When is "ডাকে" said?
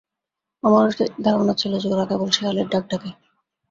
2.91-3.09